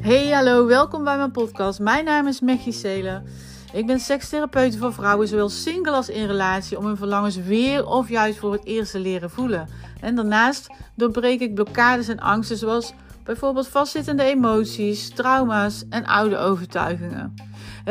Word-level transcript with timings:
Hey, 0.00 0.30
hallo, 0.30 0.66
welkom 0.66 1.04
bij 1.04 1.16
mijn 1.16 1.30
podcast. 1.30 1.80
Mijn 1.80 2.04
naam 2.04 2.26
is 2.26 2.40
Mechie 2.40 2.72
Selen. 2.72 3.24
Ik 3.72 3.86
ben 3.86 4.00
sekstherapeut 4.00 4.76
voor 4.76 4.92
vrouwen, 4.92 5.28
zowel 5.28 5.48
single 5.48 5.92
als 5.92 6.08
in 6.08 6.26
relatie, 6.26 6.78
om 6.78 6.86
hun 6.86 6.96
verlangens 6.96 7.36
weer 7.36 7.86
of 7.86 8.08
juist 8.08 8.38
voor 8.38 8.52
het 8.52 8.64
eerst 8.64 8.90
te 8.92 8.98
leren 8.98 9.30
voelen. 9.30 9.68
En 10.00 10.14
daarnaast 10.14 10.70
doorbreek 10.94 11.40
ik 11.40 11.54
blokkades 11.54 12.08
en 12.08 12.20
angsten, 12.20 12.56
zoals 12.56 12.94
bijvoorbeeld 13.24 13.68
vastzittende 13.68 14.22
emoties, 14.22 15.08
trauma's 15.08 15.84
en 15.90 16.06
oude 16.06 16.36
overtuigingen. 16.36 17.34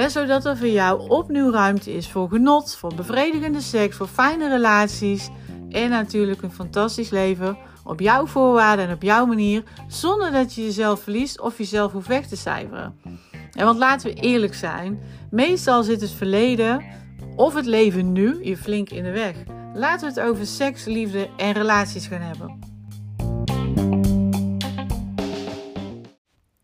zodat 0.07 0.45
er 0.45 0.57
voor 0.57 0.67
jou 0.67 1.09
opnieuw 1.09 1.51
ruimte 1.51 1.93
is 1.93 2.09
voor 2.09 2.29
genot, 2.29 2.75
voor 2.75 2.95
bevredigende 2.95 3.61
seks, 3.61 3.95
voor 3.95 4.07
fijne 4.07 4.49
relaties 4.49 5.29
en 5.69 5.89
natuurlijk 5.89 6.41
een 6.41 6.51
fantastisch 6.51 7.09
leven 7.09 7.57
op 7.83 7.99
jouw 7.99 8.25
voorwaarden 8.25 8.87
en 8.87 8.93
op 8.93 9.01
jouw 9.01 9.25
manier, 9.25 9.63
zonder 9.87 10.31
dat 10.31 10.53
je 10.53 10.63
jezelf 10.63 11.01
verliest 11.01 11.39
of 11.41 11.57
jezelf 11.57 11.91
hoeft 11.91 12.07
weg 12.07 12.27
te 12.27 12.35
cijferen. 12.35 12.99
En 13.51 13.65
want 13.65 13.77
laten 13.77 14.13
we 14.13 14.21
eerlijk 14.21 14.53
zijn, 14.53 14.99
meestal 15.31 15.83
zit 15.83 16.01
het 16.01 16.11
verleden 16.11 16.83
of 17.35 17.53
het 17.53 17.65
leven 17.65 18.11
nu 18.11 18.45
je 18.45 18.57
flink 18.57 18.89
in 18.89 19.03
de 19.03 19.11
weg. 19.11 19.35
Laten 19.73 20.13
we 20.13 20.19
het 20.19 20.29
over 20.29 20.45
seks, 20.45 20.85
liefde 20.85 21.29
en 21.37 21.51
relaties 21.51 22.07
gaan 22.07 22.21
hebben. 22.21 22.59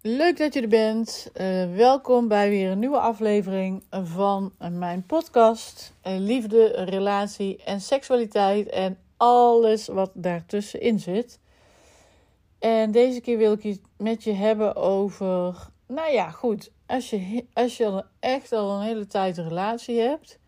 Leuk 0.02 0.38
dat 0.38 0.54
je 0.54 0.62
er 0.62 0.68
bent. 0.68 1.30
Uh, 1.42 1.76
welkom 1.76 2.28
bij 2.28 2.50
weer 2.50 2.72
een 2.72 2.80
nieuwe 2.80 3.00
aflevering 3.00 3.84
van 3.90 4.52
mijn 4.72 5.04
podcast. 5.04 5.94
Uh, 6.08 6.18
liefde, 6.18 6.68
relatie 6.68 7.64
en 7.66 7.82
seksualiteit 7.82 8.70
en 8.70 8.98
alles 9.18 9.88
wat 9.88 10.12
daartussenin 10.14 11.00
zit. 11.00 11.40
En 12.60 12.92
deze 12.92 13.22
keer 13.22 13.38
wil 13.38 13.54
ik 13.54 13.64
het 13.64 13.82
met 13.98 14.24
je 14.24 14.34
hebben 14.34 14.76
over. 14.76 15.68
Nou 15.88 16.12
ja, 16.12 16.30
goed. 16.30 16.72
Als 16.86 17.10
je, 17.10 17.46
als 17.54 17.78
je 17.78 17.86
al 17.86 18.04
echt 18.20 18.52
al 18.52 18.72
een 18.72 18.82
hele 18.82 19.08
tijd 19.08 19.38
een 19.38 19.48
relatie 19.48 20.00
hebt. 20.00 20.40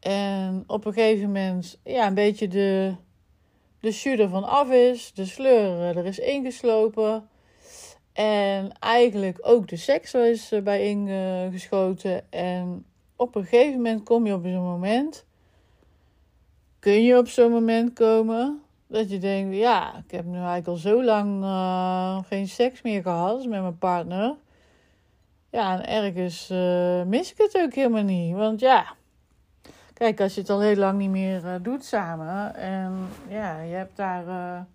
En 0.00 0.64
op 0.66 0.84
een 0.84 0.92
gegeven 0.92 1.26
moment 1.26 1.78
ja, 1.84 2.06
een 2.06 2.14
beetje 2.14 2.48
de, 2.48 2.94
de 3.80 3.90
jus 3.90 4.18
ervan 4.18 4.44
af 4.44 4.70
is. 4.70 5.12
De 5.14 5.24
sleur 5.24 5.96
er 5.96 6.06
is 6.06 6.18
ingeslopen. 6.18 7.28
En 8.12 8.72
eigenlijk 8.78 9.38
ook 9.40 9.68
de 9.68 9.76
seks 9.76 10.14
is 10.14 10.52
bij 10.64 10.88
ingeschoten. 10.88 12.32
En 12.32 12.84
op 13.16 13.34
een 13.34 13.44
gegeven 13.44 13.76
moment 13.76 14.02
kom 14.02 14.26
je 14.26 14.34
op 14.34 14.42
zo'n 14.44 14.62
moment 14.62 15.24
kun 16.82 17.02
je 17.02 17.18
op 17.18 17.28
zo'n 17.28 17.50
moment 17.50 17.92
komen 17.92 18.62
dat 18.86 19.10
je 19.10 19.18
denkt: 19.18 19.56
ja, 19.56 19.96
ik 20.04 20.10
heb 20.10 20.24
nu 20.24 20.36
eigenlijk 20.36 20.66
al 20.66 20.76
zo 20.76 21.04
lang 21.04 21.42
uh, 21.42 22.18
geen 22.24 22.48
seks 22.48 22.82
meer 22.82 23.02
gehad 23.02 23.46
met 23.46 23.60
mijn 23.60 23.78
partner. 23.78 24.34
Ja, 25.50 25.80
en 25.80 25.86
ergens 25.86 26.50
uh, 26.50 27.02
mis 27.02 27.32
ik 27.32 27.38
het 27.38 27.62
ook 27.62 27.74
helemaal 27.74 28.02
niet. 28.02 28.34
Want 28.34 28.60
ja, 28.60 28.94
kijk, 29.94 30.20
als 30.20 30.34
je 30.34 30.40
het 30.40 30.50
al 30.50 30.60
heel 30.60 30.76
lang 30.76 30.98
niet 30.98 31.10
meer 31.10 31.44
uh, 31.44 31.54
doet 31.62 31.84
samen 31.84 32.54
en 32.54 33.08
ja, 33.28 33.60
je 33.60 33.74
hebt 33.74 33.96
daar 33.96 34.66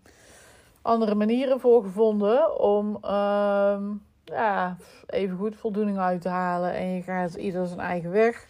andere 0.81 1.15
manieren 1.15 1.59
voor 1.59 1.83
gevonden 1.83 2.59
om 2.59 2.97
ehm, 3.01 3.83
ja, 4.23 4.77
even 5.07 5.37
goed 5.37 5.55
voldoening 5.55 5.97
uit 5.97 6.21
te 6.21 6.29
halen 6.29 6.73
en 6.73 6.85
je 6.87 7.01
gaat 7.01 7.33
ieder 7.33 7.67
zijn 7.67 7.79
eigen 7.79 8.11
weg 8.11 8.47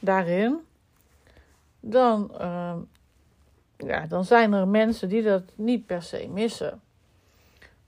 daarin 0.00 0.60
dan, 1.82 2.30
uh, 2.40 2.74
ja, 3.76 4.06
dan 4.06 4.24
zijn 4.24 4.52
er 4.52 4.68
mensen 4.68 5.08
die 5.08 5.22
dat 5.22 5.42
niet 5.54 5.86
per 5.86 6.02
se 6.02 6.28
missen. 6.28 6.80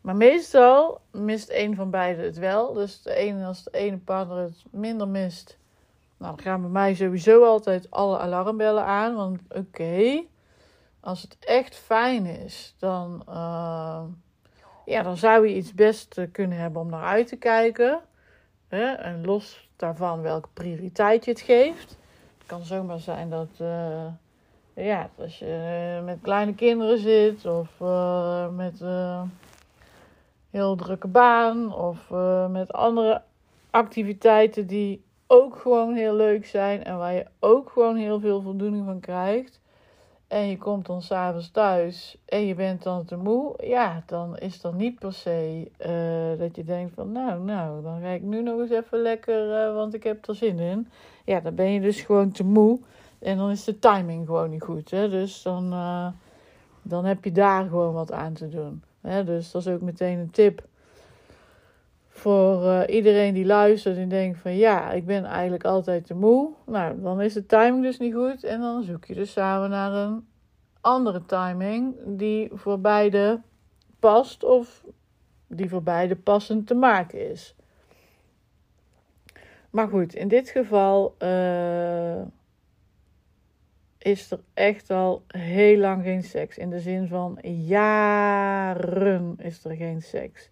Maar 0.01 0.17
meestal 0.17 1.01
mist 1.11 1.51
een 1.51 1.75
van 1.75 1.91
beiden 1.91 2.25
het 2.25 2.39
wel. 2.39 2.73
Dus 2.73 3.03
de 3.03 3.15
ene, 3.15 3.45
als 3.45 3.65
de 3.65 3.71
ene 3.71 3.99
partner 3.99 4.37
het 4.37 4.65
minder 4.71 5.09
mist, 5.09 5.59
nou, 6.17 6.37
dan 6.37 6.45
gaan 6.45 6.61
bij 6.61 6.71
mij 6.71 6.95
sowieso 6.95 7.45
altijd 7.45 7.91
alle 7.91 8.19
alarmbellen 8.19 8.85
aan. 8.85 9.15
Want 9.15 9.41
oké, 9.49 10.25
als 11.01 11.23
het 11.23 11.37
echt 11.41 11.77
fijn 11.77 12.27
is, 12.27 12.75
dan, 12.79 13.23
uh, 13.29 14.03
ja, 14.85 15.03
dan 15.03 15.17
zou 15.17 15.49
je 15.49 15.55
iets 15.55 15.75
best 15.75 16.21
kunnen 16.33 16.59
hebben 16.59 16.81
om 16.81 16.91
naar 16.91 17.05
uit 17.05 17.27
te 17.27 17.37
kijken. 17.37 18.01
Hè? 18.69 18.93
En 18.93 19.25
los 19.25 19.71
daarvan 19.77 20.23
welke 20.23 20.49
prioriteit 20.53 21.25
je 21.25 21.31
het 21.31 21.41
geeft 21.41 21.97
kan 22.47 22.65
zomaar 22.65 22.99
zijn 22.99 23.31
dat, 23.31 23.49
uh, 23.61 24.07
ja, 24.75 25.11
als 25.17 25.39
je 25.39 26.01
met 26.05 26.19
kleine 26.23 26.55
kinderen 26.55 26.99
zit 26.99 27.47
of 27.47 27.69
uh, 27.83 28.49
met 28.49 28.81
uh, 28.81 29.23
heel 30.51 30.77
drukke 30.77 31.09
baan 31.09 31.75
of 31.75 32.11
met 32.51 32.73
andere 32.73 33.23
activiteiten 33.71 34.67
die 34.67 35.05
ook 35.27 35.57
gewoon 35.57 35.95
heel 35.95 36.15
leuk 36.15 36.47
zijn 36.47 36.85
en 36.85 36.99
waar 36.99 37.13
je 37.13 37.27
ook 37.41 37.71
gewoon 37.71 37.97
heel 37.97 38.21
veel 38.21 38.43
voldoening 38.43 38.85
van 38.85 39.01
krijgt. 39.01 39.61
En 40.29 40.49
je 40.49 40.59
komt 40.59 40.87
dan 40.87 41.03
s'avonds 41.03 41.51
thuis 41.51 42.17
en 42.25 42.47
je 42.47 42.55
bent 42.55 42.83
dan 42.83 43.05
te 43.05 43.17
moe. 43.17 43.55
Ja, 43.63 44.03
dan 44.07 44.39
is 44.39 44.61
dat 44.61 44.75
niet 44.75 44.99
per 44.99 45.13
se 45.13 45.71
dat 46.39 46.57
je 46.57 46.65
denkt 46.65 46.95
van 46.95 47.13
nou, 47.13 47.41
nou, 47.41 47.83
dan 47.83 48.01
ga 48.01 48.09
ik 48.09 48.23
nu 48.23 48.43
nog 48.43 48.61
eens 48.61 48.71
even 48.71 49.03
lekker, 49.03 49.73
want 49.75 49.95
ik 49.95 50.05
heb 50.05 50.29
er 50.29 50.35
zin 50.35 50.59
in. 50.59 50.89
Ja, 51.25 51.41
dan 51.41 51.55
ben 51.55 51.73
je 51.73 51.81
dus 51.81 52.01
gewoon 52.01 52.33
te 52.33 52.45
moe. 52.45 52.81
En 53.25 53.37
dan 53.37 53.51
is 53.51 53.65
de 53.65 53.79
timing 53.79 54.27
gewoon 54.27 54.51
niet 54.51 54.63
goed. 54.63 54.91
Hè? 54.91 55.09
Dus 55.09 55.43
dan, 55.43 55.73
uh, 55.73 56.07
dan 56.83 57.05
heb 57.05 57.25
je 57.25 57.33
daar 57.33 57.65
gewoon 57.65 57.93
wat 57.93 58.13
aan 58.13 58.33
te 58.33 58.49
doen. 58.49 58.83
Hè? 59.01 59.25
Dus 59.25 59.51
dat 59.51 59.67
is 59.67 59.73
ook 59.73 59.81
meteen 59.81 60.19
een 60.19 60.31
tip 60.31 60.63
voor 62.17 62.65
uh, 62.65 62.83
iedereen 62.87 63.35
die 63.35 63.45
luistert 63.45 63.97
en 63.97 64.09
denkt 64.09 64.39
van 64.39 64.57
ja, 64.57 64.93
ik 64.93 65.07
ben 65.07 65.25
eigenlijk 65.25 65.65
altijd 65.65 66.07
te 66.07 66.15
moe. 66.15 66.53
Nou, 66.67 67.01
dan 67.01 67.21
is 67.21 67.33
de 67.33 67.47
timing 67.47 67.83
dus 67.83 67.99
niet 67.99 68.15
goed. 68.15 68.45
En 68.45 68.61
dan 68.61 68.83
zoek 68.83 69.05
je 69.05 69.15
dus 69.15 69.33
samen 69.33 69.71
naar 69.71 69.93
een 69.93 70.27
andere 70.81 71.25
timing 71.25 71.95
die 72.07 72.51
voor 72.53 72.81
beide 72.81 73.41
past 73.99 74.45
of 74.45 74.85
die 75.47 75.69
voor 75.69 75.83
beide 75.83 76.17
passend 76.17 76.67
te 76.67 76.75
maken 76.75 77.31
is. 77.31 77.55
Maar 79.71 79.89
goed, 79.89 80.15
in 80.15 80.29
dit 80.29 80.49
geval 80.49 81.15
uh, 81.19 82.21
is 83.99 84.31
er 84.31 84.41
echt 84.55 84.91
al 84.91 85.25
heel 85.27 85.79
lang 85.79 86.03
geen 86.03 86.23
seks. 86.23 86.59
In 86.59 86.71
de 86.71 86.81
zin 86.81 87.09
van 87.09 87.39
jaren 87.67 89.35
is 89.39 89.65
er 89.65 89.77
geen 89.77 90.03
seks. 90.03 90.51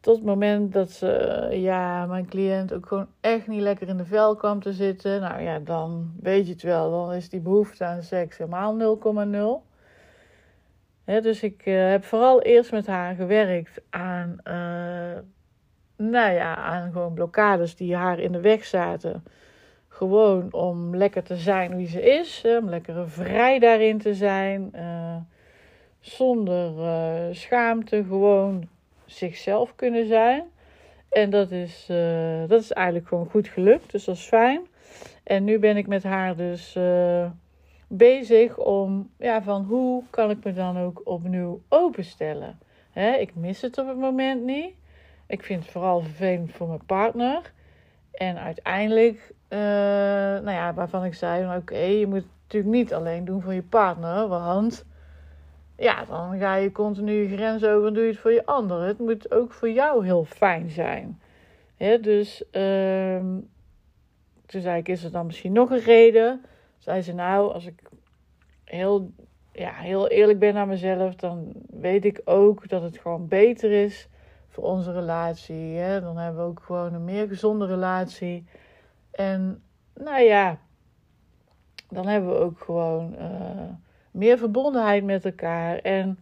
Tot 0.00 0.16
het 0.16 0.24
moment 0.24 0.72
dat 0.72 0.90
ze, 0.90 1.48
ja, 1.50 2.06
mijn 2.06 2.26
cliënt 2.26 2.72
ook 2.72 2.86
gewoon 2.86 3.08
echt 3.20 3.46
niet 3.46 3.60
lekker 3.60 3.88
in 3.88 3.96
de 3.96 4.04
vel 4.04 4.36
kwam 4.36 4.62
te 4.62 4.72
zitten. 4.72 5.20
Nou 5.20 5.42
ja, 5.42 5.58
dan 5.58 6.12
weet 6.20 6.46
je 6.46 6.52
het 6.52 6.62
wel. 6.62 6.90
Dan 6.90 7.12
is 7.12 7.28
die 7.28 7.40
behoefte 7.40 7.84
aan 7.84 8.02
seks 8.02 8.38
helemaal 8.38 8.98
0,0. 11.04 11.22
dus 11.22 11.42
ik 11.42 11.66
uh, 11.66 11.90
heb 11.90 12.04
vooral 12.04 12.42
eerst 12.42 12.72
met 12.72 12.86
haar 12.86 13.14
gewerkt 13.14 13.80
aan 13.90 14.36
uh, 14.44 15.18
nou 15.96 16.32
ja, 16.32 16.56
aan 16.56 16.92
gewoon 16.92 17.14
blokkades 17.14 17.76
die 17.76 17.96
haar 17.96 18.18
in 18.18 18.32
de 18.32 18.40
weg 18.40 18.64
zaten. 18.64 19.24
Gewoon 19.88 20.52
om 20.52 20.96
lekker 20.96 21.22
te 21.22 21.36
zijn 21.36 21.76
wie 21.76 21.88
ze 21.88 22.02
is, 22.02 22.44
om 22.60 22.68
lekker 22.68 23.10
vrij 23.10 23.58
daarin 23.58 23.98
te 23.98 24.14
zijn, 24.14 24.74
zonder 26.00 26.72
schaamte, 27.34 28.04
gewoon 28.04 28.68
zichzelf 29.10 29.74
kunnen 29.74 30.06
zijn. 30.06 30.44
En 31.08 31.30
dat 31.30 31.50
is, 31.50 31.88
uh, 31.90 32.48
dat 32.48 32.62
is 32.62 32.72
eigenlijk 32.72 33.08
gewoon 33.08 33.30
goed 33.30 33.48
gelukt, 33.48 33.90
dus 33.90 34.04
dat 34.04 34.14
is 34.14 34.24
fijn. 34.24 34.60
En 35.24 35.44
nu 35.44 35.58
ben 35.58 35.76
ik 35.76 35.86
met 35.86 36.02
haar 36.02 36.36
dus 36.36 36.76
bezig 37.88 38.56
om, 38.58 39.10
ja, 39.18 39.42
van 39.42 39.64
hoe 39.64 40.02
kan 40.10 40.30
ik 40.30 40.44
me 40.44 40.52
dan 40.52 40.78
ook 40.78 41.00
opnieuw 41.04 41.62
openstellen. 41.68 42.58
Hè, 42.90 43.12
ik 43.12 43.34
mis 43.34 43.60
het 43.60 43.78
op 43.78 43.88
het 43.88 43.98
moment 43.98 44.44
niet. 44.44 44.74
Ik 45.26 45.42
vind 45.42 45.62
het 45.62 45.72
vooral 45.72 46.00
vervelend 46.00 46.52
voor 46.52 46.68
mijn 46.68 46.86
partner. 46.86 47.52
En 48.12 48.38
uiteindelijk, 48.38 49.32
uh, 49.48 49.58
nou 49.58 50.50
ja, 50.50 50.74
waarvan 50.74 51.04
ik 51.04 51.14
zei: 51.14 51.56
oké, 51.56 51.78
je 51.78 52.06
moet 52.06 52.22
het 52.22 52.30
natuurlijk 52.42 52.72
niet 52.72 52.94
alleen 52.94 53.24
doen 53.24 53.42
voor 53.42 53.54
je 53.54 53.62
partner. 53.62 54.28
Want 54.28 54.84
ja, 55.78 56.04
dan 56.04 56.38
ga 56.38 56.54
je 56.54 56.72
continu 56.72 57.28
grens 57.28 57.64
over 57.64 57.86
en 57.86 57.94
doe 57.94 58.02
je 58.02 58.10
het 58.10 58.18
voor 58.18 58.32
je 58.32 58.46
ander. 58.46 58.82
Het 58.82 58.98
moet 58.98 59.32
ook 59.32 59.52
voor 59.52 59.70
jou 59.70 60.04
heel 60.04 60.24
fijn 60.24 60.70
zijn. 60.70 61.20
Dus 62.00 62.42
uh, 62.52 63.20
toen 64.46 64.60
zei 64.60 64.78
ik: 64.78 64.88
is 64.88 65.04
er 65.04 65.10
dan 65.10 65.26
misschien 65.26 65.52
nog 65.52 65.70
een 65.70 65.80
reden? 65.80 66.44
Zei 66.78 67.02
ze: 67.02 67.12
Nou, 67.12 67.52
als 67.52 67.66
ik 67.66 67.82
heel, 68.64 69.12
ja, 69.52 69.72
heel 69.72 70.08
eerlijk 70.08 70.38
ben 70.38 70.54
naar 70.54 70.66
mezelf, 70.66 71.14
dan 71.14 71.52
weet 71.70 72.04
ik 72.04 72.20
ook 72.24 72.68
dat 72.68 72.82
het 72.82 72.98
gewoon 72.98 73.28
beter 73.28 73.70
is 73.70 74.08
voor 74.48 74.64
onze 74.64 74.92
relatie. 74.92 75.76
Hè? 75.76 76.00
Dan 76.00 76.16
hebben 76.16 76.42
we 76.42 76.48
ook 76.48 76.62
gewoon 76.62 76.94
een 76.94 77.04
meer 77.04 77.28
gezonde 77.28 77.66
relatie. 77.66 78.46
En 79.10 79.62
nou 79.94 80.20
ja, 80.22 80.58
dan 81.88 82.06
hebben 82.06 82.30
we 82.30 82.38
ook 82.38 82.60
gewoon 82.60 83.14
uh, 83.18 83.70
meer 84.10 84.38
verbondenheid 84.38 85.04
met 85.04 85.24
elkaar. 85.24 85.78
En 85.78 86.18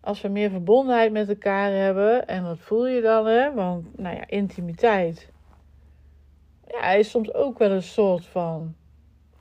als 0.00 0.20
we 0.20 0.28
meer 0.28 0.50
verbondenheid 0.50 1.12
met 1.12 1.28
elkaar 1.28 1.72
hebben, 1.72 2.26
en 2.26 2.44
dat 2.44 2.58
voel 2.58 2.86
je 2.86 3.00
dan, 3.00 3.26
hè, 3.26 3.54
want 3.54 3.98
nou 3.98 4.16
ja, 4.16 4.26
intimiteit 4.26 5.34
ja, 6.66 6.90
is 6.90 7.10
soms 7.10 7.34
ook 7.34 7.58
wel 7.58 7.70
een 7.70 7.82
soort 7.82 8.26
van 8.26 8.74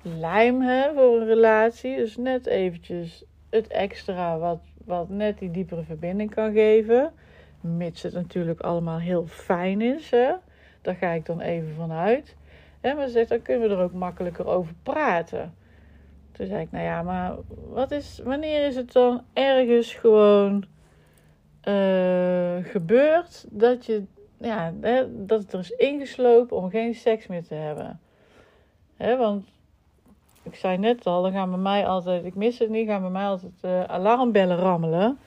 lijm 0.01 0.61
hè, 0.61 0.93
voor 0.93 1.21
een 1.21 1.27
relatie. 1.27 1.95
Dus 1.95 2.17
net 2.17 2.45
eventjes 2.45 3.23
het 3.49 3.67
extra 3.67 4.37
wat, 4.37 4.59
wat 4.85 5.09
net 5.09 5.39
die 5.39 5.51
diepere 5.51 5.83
verbinding 5.83 6.33
kan 6.33 6.53
geven. 6.53 7.11
Mits 7.61 8.01
het 8.01 8.13
natuurlijk 8.13 8.59
allemaal 8.59 8.99
heel 8.99 9.27
fijn 9.27 9.81
is. 9.81 10.09
Hè. 10.09 10.31
Daar 10.81 10.95
ga 10.95 11.11
ik 11.11 11.25
dan 11.25 11.41
even 11.41 11.73
vanuit. 11.75 12.35
En 12.81 12.95
maar 12.95 13.07
zegt, 13.07 13.29
dan 13.29 13.41
kunnen 13.41 13.69
we 13.69 13.75
er 13.75 13.81
ook 13.81 13.93
makkelijker 13.93 14.47
over 14.47 14.73
praten. 14.83 15.53
Toen 16.37 16.47
zei 16.47 16.61
ik, 16.61 16.71
nou 16.71 16.83
ja, 16.83 17.01
maar 17.03 17.35
wat 17.69 17.91
is, 17.91 18.21
wanneer 18.23 18.65
is 18.65 18.75
het 18.75 18.91
dan 18.91 19.21
ergens 19.33 19.93
gewoon 19.93 20.65
uh, 21.67 22.55
gebeurd 22.61 23.45
dat 23.49 23.85
je, 23.85 24.03
ja, 24.37 24.73
hè, 24.81 25.25
dat 25.25 25.41
het 25.41 25.53
er 25.53 25.59
is 25.59 25.69
ingeslopen 25.71 26.57
om 26.57 26.69
geen 26.69 26.95
seks 26.95 27.27
meer 27.27 27.43
te 27.43 27.53
hebben? 27.53 27.99
Hè, 28.97 29.17
want 29.17 29.45
ik 30.43 30.55
zei 30.55 30.77
net 30.77 31.05
al, 31.05 31.21
dan 31.21 31.31
gaan 31.31 31.49
bij 31.49 31.59
mij 31.59 31.87
altijd, 31.87 32.25
ik 32.25 32.35
mis 32.35 32.59
het 32.59 32.69
niet, 32.69 32.87
gaan 32.87 33.01
bij 33.01 33.09
mij 33.09 33.25
altijd 33.25 33.53
uh, 33.61 33.83
alarmbellen 33.83 34.57
rammelen. 34.57 35.19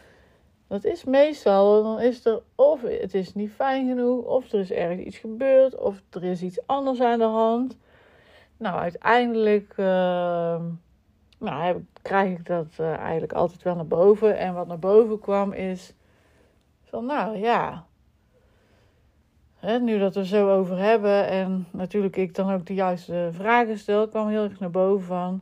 Dat 0.66 0.84
is 0.84 1.04
meestal, 1.04 1.82
dan 1.82 2.00
is 2.00 2.24
er 2.24 2.42
of 2.54 2.82
het 2.82 3.14
is 3.14 3.34
niet 3.34 3.50
fijn 3.50 3.88
genoeg, 3.88 4.24
of 4.24 4.52
er 4.52 4.60
is 4.60 4.70
ergens 4.70 5.06
iets 5.06 5.18
gebeurd, 5.18 5.76
of 5.76 6.02
er 6.10 6.24
is 6.24 6.42
iets 6.42 6.66
anders 6.66 7.00
aan 7.00 7.18
de 7.18 7.24
hand. 7.24 7.76
Nou, 8.56 8.78
uiteindelijk 8.78 9.74
uh, 9.76 10.60
nou, 11.38 11.84
krijg 12.02 12.38
ik 12.38 12.46
dat 12.46 12.66
uh, 12.80 12.94
eigenlijk 12.94 13.32
altijd 13.32 13.62
wel 13.62 13.74
naar 13.74 13.86
boven. 13.86 14.38
En 14.38 14.54
wat 14.54 14.66
naar 14.66 14.78
boven 14.78 15.18
kwam 15.18 15.52
is 15.52 15.94
van, 16.84 17.06
nou 17.06 17.36
ja, 17.36 17.86
hè, 19.54 19.78
nu 19.78 19.98
dat 19.98 20.14
we 20.14 20.26
zo 20.26 20.50
over 20.50 20.78
hebben 20.78 21.28
en 21.28 21.66
natuurlijk 21.70 22.16
ik 22.16 22.34
dan 22.34 22.52
ook 22.52 22.66
de 22.66 22.74
juiste 22.74 23.28
vragen 23.32 23.78
stel, 23.78 24.08
kwam 24.08 24.28
heel 24.28 24.42
erg 24.42 24.60
naar 24.60 24.70
boven 24.70 25.06
van, 25.06 25.40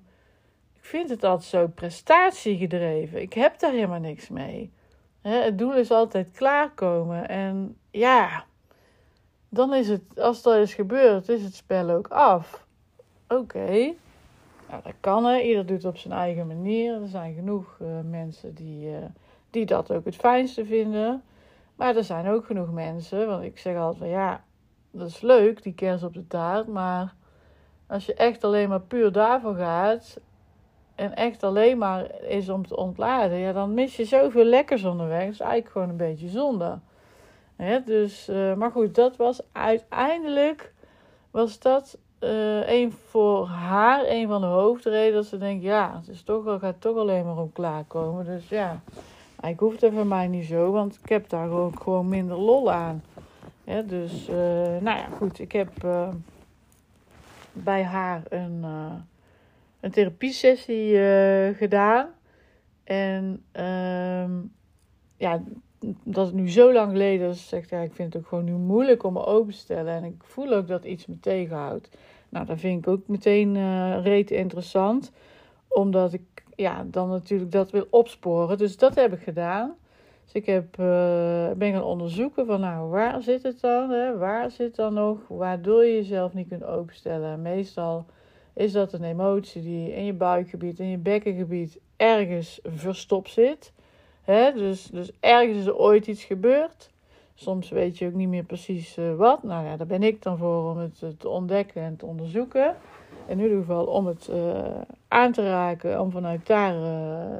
ik 0.74 0.84
vind 0.84 1.10
het 1.10 1.24
altijd 1.24 1.48
zo 1.48 1.66
prestatiegedreven. 1.66 3.20
Ik 3.20 3.32
heb 3.32 3.58
daar 3.58 3.72
helemaal 3.72 4.00
niks 4.00 4.28
mee. 4.28 4.72
Hè, 5.20 5.42
het 5.42 5.58
doel 5.58 5.74
is 5.74 5.90
altijd 5.90 6.30
klaarkomen. 6.32 7.28
En 7.28 7.76
ja, 7.90 8.44
dan 9.48 9.74
is 9.74 9.88
het, 9.88 10.20
als 10.20 10.42
dat 10.42 10.56
is 10.56 10.74
gebeurd, 10.74 11.28
is 11.28 11.42
het 11.42 11.54
spel 11.54 11.90
ook 11.90 12.08
af. 12.08 12.66
Oké, 13.28 13.94
nou, 14.68 14.82
dat 14.82 14.94
kan 15.00 15.24
hè. 15.24 15.40
Ieder 15.40 15.66
doet 15.66 15.76
het 15.76 15.86
op 15.86 15.96
zijn 15.96 16.14
eigen 16.14 16.46
manier. 16.46 17.02
Er 17.02 17.08
zijn 17.08 17.34
genoeg 17.34 17.78
uh, 17.82 17.88
mensen 18.10 18.54
die, 18.54 18.90
uh, 18.90 18.96
die 19.50 19.66
dat 19.66 19.92
ook 19.92 20.04
het 20.04 20.16
fijnste 20.16 20.64
vinden. 20.64 21.22
Maar 21.76 21.96
er 21.96 22.04
zijn 22.04 22.28
ook 22.28 22.46
genoeg 22.46 22.72
mensen, 22.72 23.26
want 23.26 23.44
ik 23.44 23.58
zeg 23.58 23.76
altijd 23.76 23.98
van 23.98 24.08
ja, 24.08 24.44
dat 24.90 25.08
is 25.08 25.20
leuk, 25.20 25.62
die 25.62 25.74
kers 25.74 26.02
op 26.02 26.14
de 26.14 26.26
taart. 26.26 26.66
Maar 26.66 27.14
als 27.86 28.06
je 28.06 28.14
echt 28.14 28.44
alleen 28.44 28.68
maar 28.68 28.80
puur 28.80 29.12
daarvoor 29.12 29.54
gaat 29.54 30.20
en 30.94 31.14
echt 31.14 31.42
alleen 31.42 31.78
maar 31.78 32.20
is 32.20 32.48
om 32.48 32.66
te 32.66 32.76
ontladen, 32.76 33.38
ja, 33.38 33.52
dan 33.52 33.74
mis 33.74 33.96
je 33.96 34.04
zoveel 34.04 34.44
lekkers 34.44 34.84
onderweg. 34.84 35.24
Dat 35.24 35.32
is 35.32 35.40
eigenlijk 35.40 35.72
gewoon 35.72 35.88
een 35.88 35.96
beetje 35.96 36.28
zonde. 36.28 36.78
Ja, 37.58 37.78
dus, 37.78 38.28
uh, 38.28 38.54
maar 38.54 38.70
goed, 38.70 38.94
dat 38.94 39.16
was 39.16 39.42
uiteindelijk 39.52 40.72
was 41.30 41.58
dat 41.58 41.98
uh, 42.20 42.68
een 42.68 42.92
voor 42.92 43.46
haar 43.46 44.04
een 44.06 44.28
van 44.28 44.40
de 44.40 44.46
hoofdredenen 44.46 45.14
dat 45.14 45.26
ze 45.26 45.38
denkt, 45.38 45.62
ja, 45.62 45.96
het 45.98 46.08
is 46.08 46.22
toch, 46.22 46.60
gaat 46.60 46.80
toch 46.80 46.96
alleen 46.96 47.24
maar 47.24 47.38
om 47.38 47.52
klaarkomen. 47.52 48.24
Dus 48.24 48.48
ja, 48.48 48.80
ik 49.42 49.58
hoeft 49.58 49.80
het 49.80 49.92
voor 49.92 50.06
mij 50.06 50.26
niet 50.26 50.46
zo, 50.46 50.70
want 50.70 50.98
ik 51.02 51.08
heb 51.08 51.28
daar 51.28 51.48
gewoon, 51.48 51.78
gewoon 51.78 52.08
minder 52.08 52.36
lol 52.36 52.72
aan. 52.72 53.02
Dus, 53.86 54.28
uh, 54.28 54.36
nou 54.80 54.82
ja, 54.82 55.06
goed, 55.16 55.38
ik 55.38 55.52
heb 55.52 55.84
uh, 55.84 56.08
bij 57.52 57.82
haar 57.82 58.22
een, 58.28 58.64
een 59.80 59.90
therapiesessie 59.90 60.98
gedaan. 61.54 62.08
En 62.84 63.44
ehm, 63.52 64.30
ja, 65.16 65.42
dat 66.02 66.26
het 66.26 66.34
nu 66.34 66.50
zo 66.50 66.72
lang 66.72 66.90
geleden 66.90 67.28
is, 67.28 67.48
zegt 67.48 67.70
ja, 67.70 67.80
ik 67.80 67.92
vind 67.92 68.12
het 68.12 68.22
ook 68.22 68.28
gewoon 68.28 68.44
nu 68.44 68.52
moeilijk 68.52 69.02
om 69.02 69.12
me 69.12 69.24
open 69.24 69.52
te 69.52 69.58
stellen. 69.58 69.92
En 69.94 70.04
ik 70.04 70.14
voel 70.18 70.52
ook 70.52 70.68
dat 70.68 70.84
iets 70.84 71.06
me 71.06 71.20
tegenhoudt. 71.20 71.88
Nou, 72.28 72.46
dat 72.46 72.58
vind 72.58 72.86
ik 72.86 72.92
ook 72.92 73.06
meteen 73.06 73.54
uh, 73.54 74.02
reet 74.02 74.30
interessant. 74.30 75.12
Omdat 75.68 76.12
ik 76.12 76.44
ja, 76.56 76.86
dan 76.90 77.08
natuurlijk 77.08 77.52
dat 77.52 77.70
wil 77.70 77.86
opsporen. 77.90 78.58
Dus 78.58 78.76
dat 78.76 78.94
heb 78.94 79.12
ik 79.12 79.20
gedaan. 79.20 79.74
Dus 80.24 80.34
ik 80.34 80.46
heb, 80.46 80.78
uh, 80.80 81.50
ben 81.56 81.72
gaan 81.72 81.82
onderzoeken 81.82 82.46
van 82.46 82.60
nou, 82.60 82.88
waar 82.88 83.22
zit 83.22 83.42
het 83.42 83.60
dan? 83.60 83.90
Hè? 83.90 84.16
Waar 84.18 84.50
zit 84.50 84.76
dan 84.76 84.94
nog? 84.94 85.18
Waardoor 85.28 85.84
je 85.84 85.94
jezelf 85.94 86.34
niet 86.34 86.48
kunt 86.48 86.64
openstellen. 86.64 87.42
meestal 87.42 88.06
is 88.54 88.72
dat 88.72 88.92
een 88.92 89.04
emotie 89.04 89.62
die 89.62 89.94
in 89.94 90.04
je 90.04 90.12
buikgebied, 90.12 90.78
in 90.78 90.88
je 90.88 90.98
bekkengebied 90.98 91.80
ergens 91.96 92.60
verstopt 92.62 93.30
zit. 93.30 93.72
Dus, 94.26 94.86
dus 94.86 95.10
ergens 95.20 95.58
is 95.58 95.66
er 95.66 95.76
ooit 95.76 96.06
iets 96.06 96.24
gebeurd. 96.24 96.90
Soms 97.34 97.70
weet 97.70 97.98
je 97.98 98.06
ook 98.06 98.12
niet 98.12 98.28
meer 98.28 98.44
precies 98.44 98.98
uh, 98.98 99.14
wat. 99.14 99.42
Nou 99.42 99.66
ja, 99.66 99.76
daar 99.76 99.86
ben 99.86 100.02
ik 100.02 100.22
dan 100.22 100.38
voor 100.38 100.70
om 100.70 100.78
het 100.78 101.00
uh, 101.04 101.10
te 101.18 101.28
ontdekken 101.28 101.82
en 101.82 101.96
te 101.96 102.06
onderzoeken. 102.06 102.76
In 103.26 103.40
ieder 103.40 103.58
geval 103.58 103.86
om 103.86 104.06
het 104.06 104.28
uh, 104.30 104.64
aan 105.08 105.32
te 105.32 105.48
raken, 105.48 106.00
om 106.00 106.10
vanuit 106.10 106.46
daar 106.46 106.74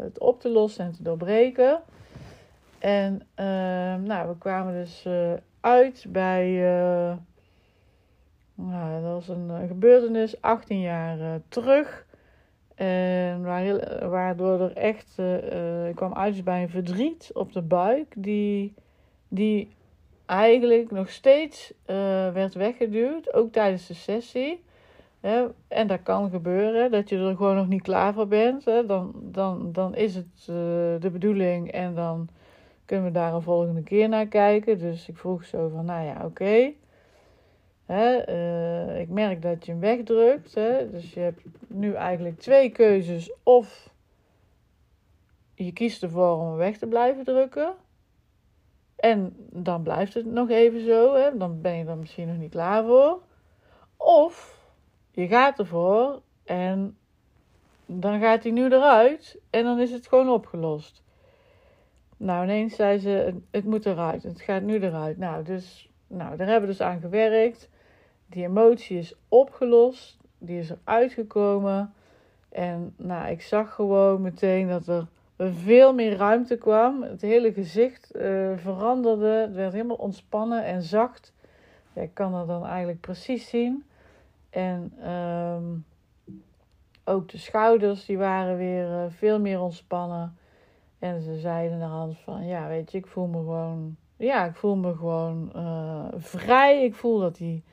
het 0.03 0.19
op 0.19 0.41
te 0.41 0.49
lossen 0.49 0.85
en 0.85 0.93
te 0.93 1.03
doorbreken. 1.03 1.81
En 2.79 3.23
ehm, 3.35 4.03
nou, 4.03 4.29
we 4.29 4.39
kwamen 4.39 4.73
dus 4.73 5.07
uit 5.61 6.05
bij. 6.09 6.51
nou, 8.55 9.03
dat 9.03 9.13
was 9.13 9.29
een 9.29 9.51
gebeurtenis 9.69 10.41
18 10.41 10.81
jaar 10.81 11.41
terug. 11.49 12.06
En 12.77 13.43
waardoor 14.11 14.61
er 14.61 14.77
echt, 14.77 15.19
ik 15.89 15.95
kwam 15.95 16.15
uit 16.15 16.45
bij 16.45 16.63
een 16.63 16.69
verdriet 16.69 17.31
op 17.35 17.53
de 17.53 17.63
buik, 17.63 18.15
die, 18.17 18.75
die 19.29 19.69
eigenlijk 20.27 20.91
nog 20.91 21.11
steeds 21.11 21.73
uh, 21.87 21.97
werd 22.33 22.55
weggeduwd, 22.55 23.35
ook 23.35 23.53
tijdens 23.53 23.87
de 23.87 23.95
sessie. 23.95 24.65
Hè? 25.21 25.47
En 25.69 25.87
dat 25.87 26.03
kan 26.03 26.31
gebeuren, 26.31 26.91
dat 26.91 27.09
je 27.09 27.17
er 27.17 27.37
gewoon 27.37 27.57
nog 27.57 27.69
niet 27.69 27.83
klaar 27.83 28.15
voor 28.15 28.29
bent. 28.29 28.65
Hè? 28.65 28.87
Dan, 28.87 29.13
dan, 29.23 29.73
dan 29.73 29.95
is 29.95 30.15
het 30.15 30.45
de 31.03 31.11
bedoeling 31.13 31.71
en 31.71 31.95
dan 31.95 32.29
kunnen 32.85 33.07
we 33.07 33.13
daar 33.13 33.35
een 33.35 33.43
volgende 33.43 33.83
keer 33.83 34.09
naar 34.09 34.27
kijken. 34.27 34.79
Dus 34.79 35.09
ik 35.09 35.17
vroeg 35.17 35.45
zo 35.45 35.69
van, 35.69 35.85
nou 35.85 36.05
ja, 36.05 36.25
oké. 36.25 36.73
Ik 39.07 39.13
merk 39.13 39.43
dat 39.43 39.67
je 39.67 39.73
hem 39.73 39.81
wegdrukt. 39.81 40.55
Hè, 40.55 40.91
dus 40.91 41.15
je 41.15 41.21
hebt 41.21 41.43
nu 41.67 41.93
eigenlijk 41.93 42.39
twee 42.39 42.71
keuzes. 42.71 43.33
Of 43.43 43.91
je 45.55 45.73
kiest 45.73 46.03
ervoor 46.03 46.39
om 46.39 46.47
hem 46.47 46.57
weg 46.57 46.79
te 46.79 46.87
blijven 46.87 47.25
drukken. 47.25 47.75
En 48.97 49.37
dan 49.51 49.83
blijft 49.83 50.15
het 50.15 50.27
nog 50.27 50.51
even 50.51 50.85
zo. 50.85 51.15
Hè, 51.15 51.37
dan 51.37 51.61
ben 51.61 51.77
je 51.77 51.85
er 51.85 51.97
misschien 51.97 52.29
nog 52.29 52.37
niet 52.37 52.51
klaar 52.51 52.85
voor. 52.85 53.23
Of 53.97 54.61
je 55.11 55.27
gaat 55.27 55.59
ervoor 55.59 56.23
en 56.45 56.97
dan 57.87 58.21
gaat 58.21 58.43
hij 58.43 58.53
nu 58.53 58.65
eruit. 58.65 59.39
En 59.51 59.65
dan 59.65 59.81
is 59.81 59.91
het 59.91 60.07
gewoon 60.07 60.29
opgelost. 60.29 61.03
Nou, 62.17 62.45
ineens 62.45 62.75
zei 62.75 62.99
ze, 62.99 63.41
het 63.51 63.65
moet 63.65 63.87
eruit. 63.87 64.23
Het 64.23 64.41
gaat 64.41 64.63
nu 64.63 64.81
eruit. 64.81 65.19
Nou, 65.19 65.45
dus, 65.45 65.91
nou, 66.07 66.37
daar 66.37 66.47
hebben 66.47 66.69
we 66.69 66.77
dus 66.77 66.87
aan 66.87 67.01
gewerkt. 67.01 67.69
Die 68.27 68.45
emotie 68.45 68.99
is 68.99 69.15
opgelost, 69.29 70.19
die 70.39 70.59
is 70.59 70.71
eruit 70.71 71.13
gekomen. 71.13 71.95
En 72.49 72.95
nou, 72.97 73.31
ik 73.31 73.43
zag 73.43 73.75
gewoon 73.75 74.23
meteen 74.23 74.69
dat 74.69 74.87
er 74.87 75.07
veel 75.39 75.95
meer 75.95 76.17
ruimte 76.17 76.57
kwam. 76.57 77.03
Het 77.03 77.21
hele 77.21 77.53
gezicht 77.53 78.17
uh, 78.17 78.51
veranderde. 78.57 79.27
Het 79.27 79.55
werd 79.55 79.73
helemaal 79.73 79.97
ontspannen 79.97 80.65
en 80.65 80.83
zacht. 80.83 81.33
Ja, 81.93 82.03
ik 82.03 82.15
kan 82.15 82.33
dat 82.33 82.47
dan 82.47 82.67
eigenlijk 82.67 83.01
precies 83.01 83.49
zien. 83.49 83.85
En 84.51 85.11
um, 85.13 85.85
ook 87.05 87.29
de 87.29 87.39
schouders 87.39 88.05
die 88.05 88.19
waren 88.19 88.57
weer 88.57 88.91
uh, 88.91 89.05
veel 89.09 89.41
meer 89.41 89.61
ontspannen. 89.61 90.37
En 90.99 91.21
ze 91.21 91.39
zeiden 91.39 91.79
naar 91.79 91.89
hand 91.89 92.19
van, 92.19 92.47
ja, 92.47 92.69
weet 92.69 92.93
je, 92.93 92.99
ik 92.99 93.07
voel 93.07 93.27
me 93.27 93.37
gewoon, 93.37 93.97
ja, 94.17 94.45
ik 94.45 94.55
voel 94.55 94.77
me 94.77 94.95
gewoon 94.95 95.53
uh, 95.57 96.05
vrij. 96.17 96.85
Ik 96.85 96.95
voel 96.95 97.19
dat 97.19 97.37
die 97.37 97.65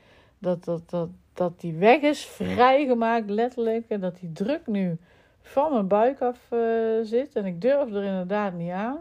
dat, 0.44 0.64
dat, 0.64 0.90
dat, 0.90 1.08
dat 1.32 1.60
die 1.60 1.74
weg 1.74 2.00
is 2.00 2.24
vrijgemaakt, 2.26 3.30
letterlijk. 3.30 3.84
En 3.88 4.00
dat 4.00 4.18
die 4.20 4.32
druk 4.32 4.66
nu 4.66 4.98
van 5.40 5.72
mijn 5.72 5.88
buik 5.88 6.20
af 6.20 6.50
uh, 6.50 6.60
zit. 7.02 7.36
En 7.36 7.44
ik 7.44 7.60
durf 7.60 7.92
er 7.92 8.04
inderdaad 8.04 8.52
niet 8.52 8.70
aan. 8.70 8.98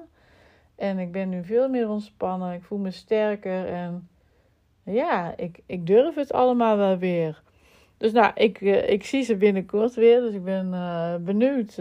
En 0.76 1.00
ik 1.00 1.12
ben 1.12 1.30
nu 1.30 1.44
veel 1.44 1.70
meer 1.70 1.90
ontspannen. 1.90 2.54
Ik 2.54 2.64
voel 2.64 2.78
me 2.78 2.92
sterker. 2.92 3.68
En 3.68 4.08
ja, 4.84 5.38
ik, 5.38 5.60
ik 5.66 5.88
durf 5.88 6.16
het 6.16 6.34
allemaal 6.34 6.78
wel 6.78 6.98
weer. 6.98 7.42
Dus 7.98 8.12
nou, 8.12 8.32
ik, 8.36 8.62
uh, 8.62 8.90
ik 8.90 9.04
zie 9.06 9.24
ze 9.24 9.36
binnenkort 9.36 9.94
weer. 9.94 10.20
Dus 10.20 10.34
ik 10.34 10.44
ben 10.44 10.68
uh, 10.72 11.16
benieuwd 11.16 11.78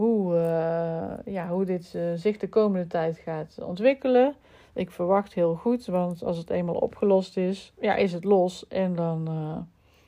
hoe, 0.00 0.34
uh, 0.34 1.34
ja, 1.34 1.48
hoe 1.48 1.64
dit 1.64 1.92
uh, 1.96 2.02
zich 2.14 2.36
de 2.36 2.48
komende 2.48 2.86
tijd 2.86 3.18
gaat 3.18 3.58
ontwikkelen. 3.62 4.34
Ik 4.72 4.90
verwacht 4.90 5.34
heel 5.34 5.54
goed, 5.54 5.86
want 5.86 6.24
als 6.24 6.36
het 6.36 6.50
eenmaal 6.50 6.74
opgelost 6.74 7.36
is, 7.36 7.72
ja, 7.80 7.94
is 7.94 8.12
het 8.12 8.24
los. 8.24 8.68
En 8.68 8.94
dan, 8.94 9.28
uh, 9.28 9.56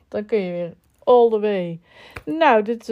dan 0.07 0.25
kun 0.25 0.39
je 0.39 0.51
weer 0.51 0.73
all 1.03 1.29
the 1.29 1.39
way. 1.39 1.79
Nou, 2.25 2.63
dit 2.63 2.87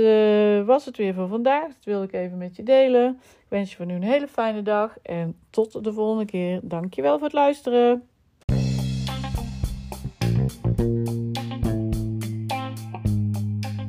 was 0.66 0.86
het 0.86 0.98
weer 0.98 1.14
voor 1.14 1.28
vandaag. 1.28 1.68
Dat 1.68 1.84
wilde 1.84 2.06
ik 2.06 2.14
even 2.14 2.38
met 2.38 2.56
je 2.56 2.64
delen. 2.64 3.20
Ik 3.22 3.46
wens 3.48 3.70
je 3.70 3.76
voor 3.76 3.86
nu 3.86 3.94
een 3.94 4.04
hele 4.04 4.28
fijne 4.28 4.62
dag 4.62 4.98
en 5.02 5.36
tot 5.50 5.84
de 5.84 5.94
volgende 5.94 6.26
keer. 6.26 6.60
Dankjewel 6.64 7.14
voor 7.14 7.28
het 7.28 7.34
luisteren. 7.34 8.08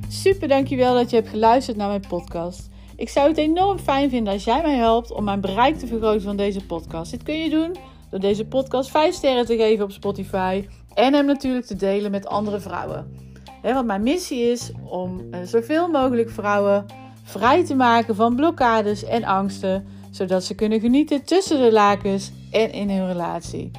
Super 0.08 0.48
dankjewel 0.48 0.94
dat 0.94 1.10
je 1.10 1.16
hebt 1.16 1.28
geluisterd 1.28 1.76
naar 1.76 1.88
mijn 1.88 2.06
podcast. 2.08 2.71
Ik 3.02 3.08
zou 3.08 3.28
het 3.28 3.38
enorm 3.38 3.78
fijn 3.78 4.10
vinden 4.10 4.32
als 4.32 4.44
jij 4.44 4.62
mij 4.62 4.76
helpt 4.76 5.12
om 5.12 5.24
mijn 5.24 5.40
bereik 5.40 5.78
te 5.78 5.86
vergroten 5.86 6.22
van 6.22 6.36
deze 6.36 6.66
podcast. 6.66 7.10
Dit 7.10 7.22
kun 7.22 7.34
je 7.34 7.50
doen 7.50 7.76
door 8.10 8.20
deze 8.20 8.44
podcast 8.44 8.90
5 8.90 9.14
sterren 9.14 9.46
te 9.46 9.56
geven 9.56 9.84
op 9.84 9.90
Spotify 9.90 10.68
en 10.94 11.14
hem 11.14 11.26
natuurlijk 11.26 11.66
te 11.66 11.76
delen 11.76 12.10
met 12.10 12.26
andere 12.26 12.60
vrouwen. 12.60 13.16
want 13.62 13.86
mijn 13.86 14.02
missie 14.02 14.50
is 14.50 14.72
om 14.84 15.20
uh, 15.20 15.38
zoveel 15.44 15.88
mogelijk 15.88 16.30
vrouwen 16.30 16.86
vrij 17.22 17.64
te 17.64 17.74
maken 17.74 18.14
van 18.14 18.36
blokkades 18.36 19.04
en 19.04 19.24
angsten, 19.24 19.86
zodat 20.10 20.44
ze 20.44 20.54
kunnen 20.54 20.80
genieten 20.80 21.24
tussen 21.24 21.60
de 21.60 21.72
lakens 21.72 22.32
en 22.50 22.72
in 22.72 22.90
hun 22.90 23.06
relatie. 23.06 23.70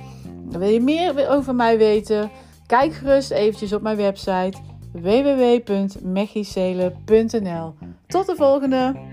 wil 0.50 0.70
je 0.70 0.82
meer 0.82 1.30
over 1.30 1.56
mij 1.56 1.78
weten? 1.78 2.32
Kijk 2.68 2.94
gerust 2.94 3.32
eventjes 3.32 3.74
op 3.74 3.82
mijn 3.82 3.98
website 3.98 4.58
www.mechicele.nl. 4.92 7.74
Tot 8.08 8.26
de 8.26 8.36
volgende! 8.36 9.12